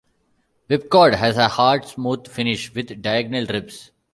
Whipcord 0.67 1.13
has 1.13 1.37
a 1.37 1.47
hard 1.47 1.85
smooth 1.85 2.25
finish 2.27 2.73
with 2.73 3.03
diagonal 3.03 3.45
ribs. 3.45 3.91